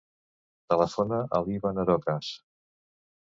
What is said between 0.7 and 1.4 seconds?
Telefona